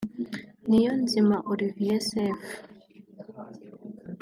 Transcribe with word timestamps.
Niyonzima 0.67 1.35
Olivier 1.51 2.01
Seff 2.09 2.41